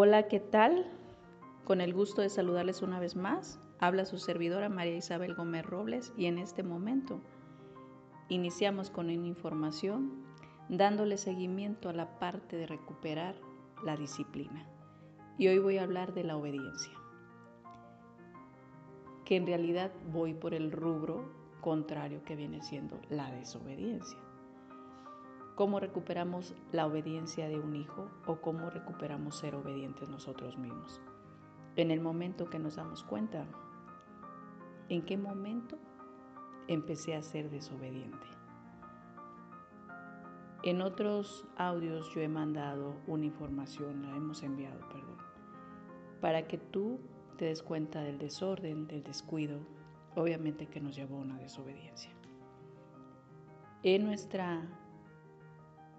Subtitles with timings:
[0.00, 0.86] Hola, ¿qué tal?
[1.64, 6.12] Con el gusto de saludarles una vez más, habla su servidora María Isabel Gómez Robles
[6.16, 7.20] y en este momento
[8.28, 10.22] iniciamos con una información
[10.68, 13.34] dándole seguimiento a la parte de recuperar
[13.84, 14.68] la disciplina.
[15.36, 16.92] Y hoy voy a hablar de la obediencia,
[19.24, 21.28] que en realidad voy por el rubro
[21.60, 24.27] contrario que viene siendo la desobediencia
[25.58, 31.00] cómo recuperamos la obediencia de un hijo o cómo recuperamos ser obedientes nosotros mismos.
[31.74, 33.44] En el momento que nos damos cuenta,
[34.88, 35.76] ¿en qué momento
[36.68, 38.24] empecé a ser desobediente?
[40.62, 45.16] En otros audios yo he mandado una información, la hemos enviado, perdón,
[46.20, 47.00] para que tú
[47.36, 49.58] te des cuenta del desorden, del descuido,
[50.14, 52.12] obviamente que nos llevó a una desobediencia.
[53.82, 54.62] En nuestra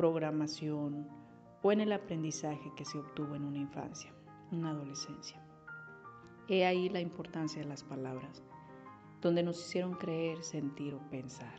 [0.00, 1.06] programación
[1.60, 4.10] o en el aprendizaje que se obtuvo en una infancia,
[4.50, 5.44] una adolescencia.
[6.48, 8.42] He ahí la importancia de las palabras,
[9.20, 11.54] donde nos hicieron creer, sentir o pensar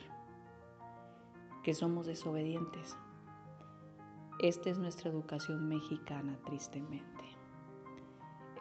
[1.62, 2.98] que somos desobedientes.
[4.40, 7.24] Esta es nuestra educación mexicana, tristemente.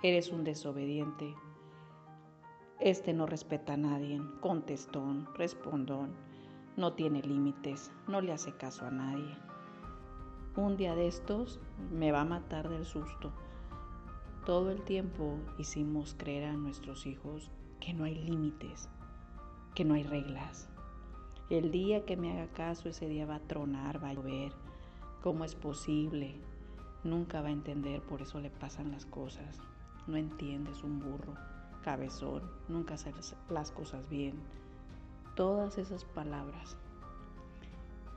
[0.02, 1.34] Eres un desobediente.
[2.80, 6.12] Este no respeta a nadie, contestón, respondón,
[6.76, 9.49] no tiene límites, no le hace caso a nadie
[10.56, 11.60] un día de estos
[11.92, 13.30] me va a matar del susto.
[14.44, 18.88] Todo el tiempo hicimos creer a nuestros hijos que no hay límites,
[19.74, 20.68] que no hay reglas.
[21.50, 24.52] El día que me haga caso, ese día va a tronar, va a llover.
[25.22, 26.34] ¿Cómo es posible?
[27.04, 29.60] Nunca va a entender, por eso le pasan las cosas.
[30.08, 31.34] No entiendes un burro,
[31.82, 33.12] cabezón, nunca hace
[33.48, 34.34] las cosas bien.
[35.36, 36.76] Todas esas palabras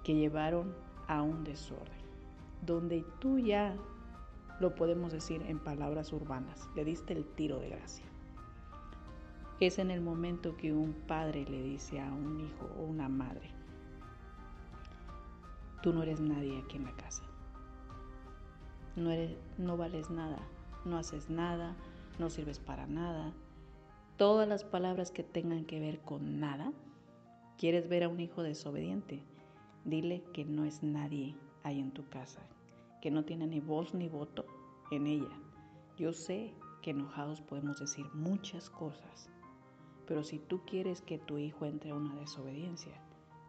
[0.03, 0.73] que llevaron
[1.07, 2.02] a un desorden
[2.65, 3.75] donde tú ya
[4.59, 8.05] lo podemos decir en palabras urbanas, le diste el tiro de gracia.
[9.59, 13.49] Es en el momento que un padre le dice a un hijo o una madre,
[15.81, 17.23] tú no eres nadie aquí en la casa,
[18.95, 20.39] no, eres, no vales nada,
[20.85, 21.75] no haces nada,
[22.19, 23.33] no sirves para nada.
[24.17, 26.71] Todas las palabras que tengan que ver con nada,
[27.57, 29.23] ¿quieres ver a un hijo desobediente?
[29.85, 32.41] Dile que no es nadie ahí en tu casa,
[33.01, 34.45] que no tiene ni voz ni voto
[34.91, 35.35] en ella.
[35.97, 39.29] Yo sé que enojados podemos decir muchas cosas,
[40.05, 42.93] pero si tú quieres que tu hijo entre a una desobediencia,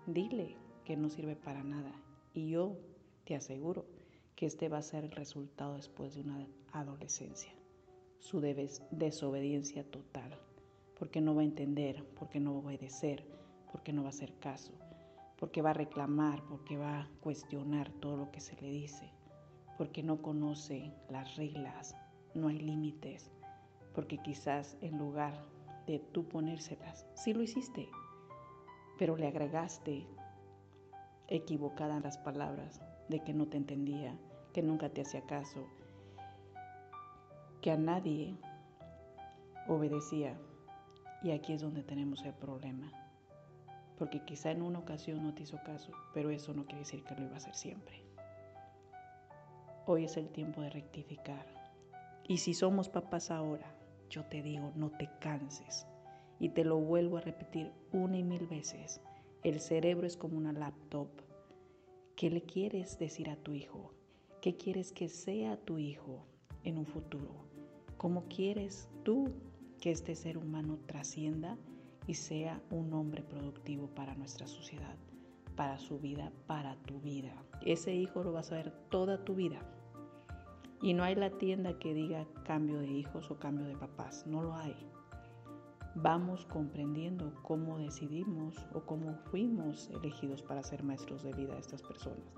[0.07, 1.93] dile que no sirve para nada.
[2.33, 2.77] Y yo
[3.25, 3.87] te aseguro
[4.37, 7.53] que este va a ser el resultado después de una adolescencia,
[8.19, 10.39] su desobediencia total,
[10.99, 13.25] porque no va a entender, porque no va a obedecer,
[13.71, 14.73] porque no va a hacer caso,
[15.39, 19.13] porque va a reclamar, porque va a cuestionar todo lo que se le dice
[19.77, 21.97] porque no conoce las reglas,
[22.35, 23.31] no hay límites,
[23.95, 25.45] porque quizás en lugar
[25.87, 27.89] de tú ponérselas, sí lo hiciste,
[28.99, 30.07] pero le agregaste
[31.29, 34.17] equivocadas las palabras de que no te entendía,
[34.53, 35.67] que nunca te hacía caso,
[37.61, 38.37] que a nadie
[39.69, 40.39] obedecía.
[41.23, 42.93] Y aquí es donde tenemos el problema.
[43.99, 47.15] Porque quizá en una ocasión no te hizo caso, pero eso no quiere decir que
[47.15, 48.03] lo iba a hacer siempre.
[49.87, 51.47] Hoy es el tiempo de rectificar.
[52.27, 53.75] Y si somos papás ahora,
[54.09, 55.87] yo te digo, no te canses.
[56.41, 59.01] Y te lo vuelvo a repetir una y mil veces.
[59.43, 61.09] El cerebro es como una laptop.
[62.17, 63.93] ¿Qué le quieres decir a tu hijo?
[64.41, 66.25] ¿Qué quieres que sea tu hijo
[66.65, 67.35] en un futuro?
[67.99, 69.33] ¿Cómo quieres tú
[69.81, 71.59] que este ser humano trascienda
[72.07, 74.97] y sea un hombre productivo para nuestra sociedad?
[75.57, 77.33] para su vida, para tu vida.
[77.65, 79.61] Ese hijo lo vas a ver toda tu vida.
[80.83, 84.43] Y no hay la tienda que diga cambio de hijos o cambio de papás, no
[84.43, 84.77] lo hay.
[85.95, 91.83] Vamos comprendiendo cómo decidimos o cómo fuimos elegidos para ser maestros de vida de estas
[91.83, 92.35] personas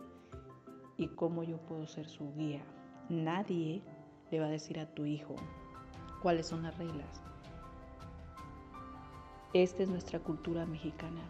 [0.99, 2.63] y cómo yo puedo ser su guía.
[3.09, 3.83] Nadie
[4.31, 5.37] le va a decir a tu hijo
[6.23, 7.23] cuáles son las reglas.
[9.59, 11.23] Esta es nuestra cultura mexicana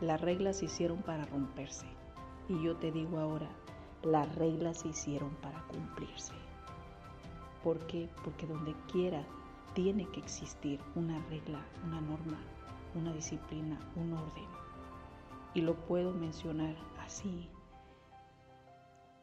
[0.00, 1.86] las reglas se hicieron para romperse.
[2.48, 3.48] Y yo te digo ahora,
[4.02, 6.34] las reglas se hicieron para cumplirse.
[7.62, 8.08] ¿Por qué?
[8.22, 9.24] Porque donde quiera
[9.72, 12.38] tiene que existir una regla, una norma,
[12.94, 14.48] una disciplina, un orden.
[15.54, 17.48] Y lo puedo mencionar así.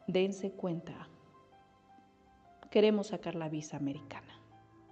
[0.06, 1.08] Dense cuenta.
[2.70, 4.34] Queremos sacar la visa americana.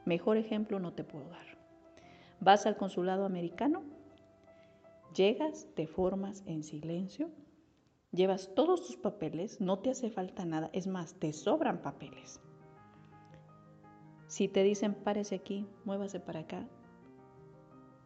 [0.05, 1.50] Mejor ejemplo no te puedo dar.
[2.41, 3.83] Vas al consulado americano,
[5.15, 7.31] llegas, te formas en silencio,
[8.13, 12.41] llevas todos tus papeles, no te hace falta nada, es más, te sobran papeles.
[14.27, 16.67] Si te dicen párese aquí, muévase para acá,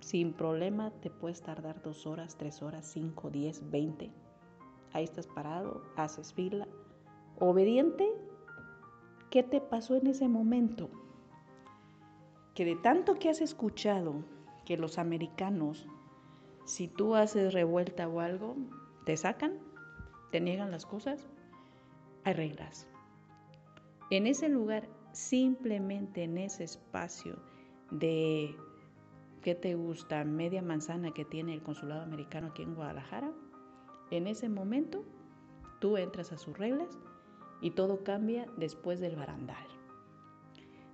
[0.00, 4.10] sin problema te puedes tardar dos horas, tres horas, cinco, diez, veinte.
[4.92, 6.68] Ahí estás parado, haces fila.
[7.38, 8.06] Obediente,
[9.30, 10.90] ¿qué te pasó en ese momento?
[12.54, 14.24] Que de tanto que has escuchado
[14.64, 15.86] que los americanos,
[16.64, 18.56] si tú haces revuelta o algo,
[19.04, 19.58] te sacan,
[20.30, 21.28] te niegan las cosas,
[22.24, 22.86] hay reglas.
[24.10, 27.36] En ese lugar simplemente en ese espacio
[27.90, 28.56] de,
[29.42, 30.24] ¿qué te gusta?
[30.24, 33.32] Media manzana que tiene el consulado americano aquí en Guadalajara,
[34.10, 35.04] en ese momento
[35.80, 36.98] tú entras a sus reglas
[37.60, 39.66] y todo cambia después del barandal.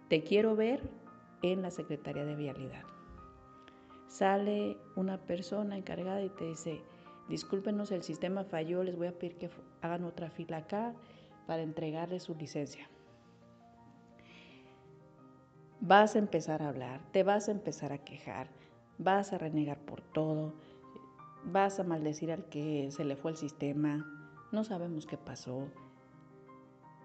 [0.09, 0.83] Te quiero ver
[1.43, 2.85] en la Secretaría de Vialidad.
[4.07, 6.83] Sale una persona encargada y te dice,
[7.29, 9.51] discúlpenos, el sistema falló, les voy a pedir que
[9.83, 10.95] hagan otra fila acá
[11.47, 12.89] para entregarle su licencia
[15.81, 18.49] vas a empezar a hablar, te vas a empezar a quejar,
[18.99, 20.53] vas a renegar por todo,
[21.45, 24.07] vas a maldecir al que se le fue el sistema,
[24.53, 25.69] no sabemos qué pasó,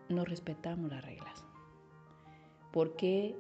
[0.10, 1.46] no respetamos las reglas.
[2.74, 3.38] ¿Por qué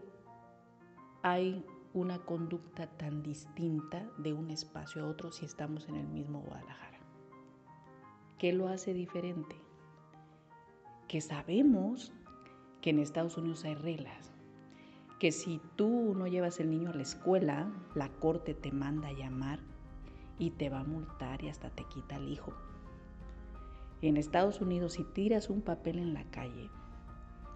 [1.25, 6.41] hay una conducta tan distinta de un espacio a otro si estamos en el mismo
[6.41, 6.99] Guadalajara?
[8.37, 9.55] ¿Qué lo hace diferente?
[11.07, 12.13] Que sabemos
[12.79, 14.31] que en Estados Unidos hay reglas,
[15.19, 19.13] que si tú no llevas el niño a la escuela, la corte te manda a
[19.13, 19.57] llamar
[20.37, 22.53] y te va a multar y hasta te quita el hijo.
[24.03, 26.69] En Estados Unidos, si tiras un papel en la calle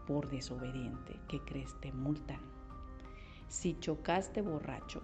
[0.08, 1.80] por desobediente, ¿qué crees?
[1.82, 2.59] Te multan.
[3.50, 5.02] Si chocaste borracho,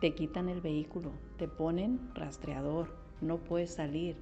[0.00, 4.18] te quitan el vehículo, te ponen rastreador, no puedes salir.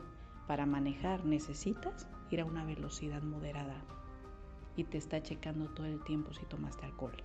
[0.48, 3.76] Para manejar necesitas ir a una velocidad moderada
[4.74, 7.16] y te está checando todo el tiempo si tomaste alcohol.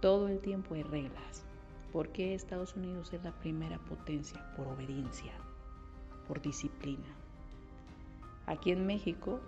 [0.00, 1.44] Todo el tiempo hay reglas.
[1.92, 4.52] ¿Por qué Estados Unidos es la primera potencia?
[4.56, 5.32] Por obediencia,
[6.26, 7.06] por disciplina.
[8.46, 9.38] Aquí en México,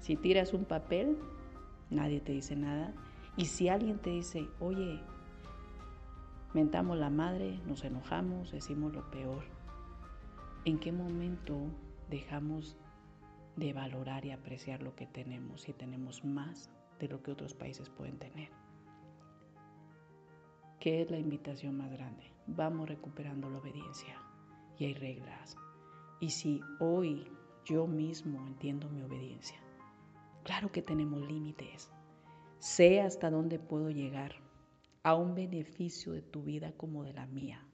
[0.00, 1.18] si tiras un papel,
[1.90, 2.94] nadie te dice nada.
[3.36, 5.00] Y si alguien te dice, oye,
[6.54, 9.44] mentamos la madre, nos enojamos, decimos lo peor,
[10.64, 11.58] ¿en qué momento
[12.08, 12.76] dejamos
[13.56, 17.90] de valorar y apreciar lo que tenemos si tenemos más de lo que otros países
[17.90, 18.48] pueden tener?
[20.80, 22.32] ¿Qué es la invitación más grande?
[22.46, 24.18] Vamos recuperando la obediencia
[24.78, 25.56] y hay reglas.
[26.20, 27.30] Y si hoy
[27.64, 29.58] yo mismo entiendo mi obediencia,
[30.44, 31.90] claro que tenemos límites.
[32.58, 34.32] Sé hasta dónde puedo llegar
[35.02, 37.64] a un beneficio de tu vida como de la mía.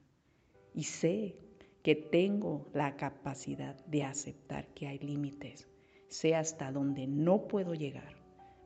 [0.73, 1.35] Y sé
[1.81, 5.67] que tengo la capacidad de aceptar que hay límites.
[6.09, 8.15] Sé hasta dónde no puedo llegar,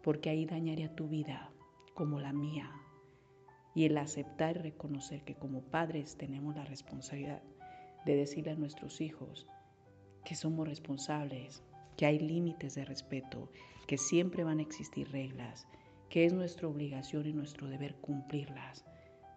[0.03, 1.51] porque ahí dañaría tu vida
[1.93, 2.71] como la mía
[3.77, 7.43] y el aceptar y reconocer que como padres tenemos la responsabilidad
[8.05, 9.47] de decirle a nuestros hijos
[10.25, 11.63] que somos responsables,
[11.95, 13.51] que hay límites de respeto,
[13.85, 15.67] que siempre van a existir reglas,
[16.09, 18.85] que es nuestra obligación y nuestro deber cumplirlas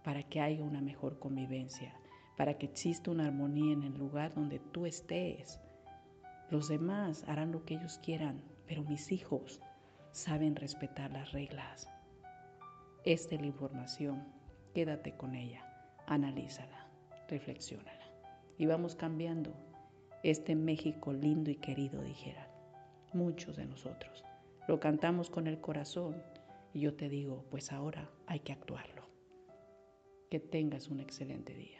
[0.05, 1.95] para que haya una mejor convivencia,
[2.37, 5.61] para que exista una armonía en el lugar donde tú estés.
[6.51, 9.61] Los demás harán lo que ellos quieran, pero mis hijos
[10.13, 11.89] saben respetar las reglas.
[13.05, 14.25] Esta es la información.
[14.75, 15.65] Quédate con ella,
[16.07, 16.87] analízala,
[17.29, 18.11] reflexiónala.
[18.59, 19.53] Y vamos cambiando
[20.23, 22.47] este México lindo y querido, dijeran
[23.13, 24.25] muchos de nosotros.
[24.69, 26.23] Lo cantamos con el corazón
[26.73, 29.09] y yo te digo, pues ahora hay que actuarlo.
[30.31, 31.80] Que tengas un excelente día.